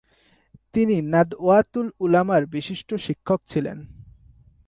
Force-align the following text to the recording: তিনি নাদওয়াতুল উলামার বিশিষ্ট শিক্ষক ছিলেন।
তিনি 0.73 0.95
নাদওয়াতুল 1.13 1.87
উলামার 1.99 2.43
বিশিষ্ট 2.55 2.89
শিক্ষক 3.05 3.39
ছিলেন। 3.47 3.77